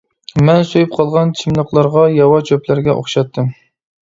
مەن 0.47 0.61
سۆيۈپ 0.69 0.95
قالغان 0.99 1.33
چىملىقلارغا 1.41 2.07
ياۋا 2.15 2.41
چۆپلەرگە 2.51 2.99
ئوخشاتتىم. 3.03 3.53